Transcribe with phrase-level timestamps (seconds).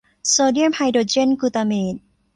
[0.29, 1.95] โซเดียมไฮโดรเจนกลูทาเมต